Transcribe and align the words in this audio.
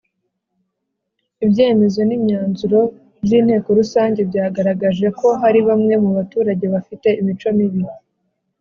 ibyemezo 1.45 1.99
n 2.09 2.11
imyanzuro 2.17 2.79
by 3.23 3.31
Inteko 3.39 3.67
Rusange 3.79 4.19
byagaragaje 4.29 5.07
ko 5.19 5.27
hari 5.41 5.59
bamwe 5.67 5.93
mu 6.03 6.09
baturage 6.17 6.65
bafite 6.73 7.09
imico 7.21 7.49
mibi 7.57 7.81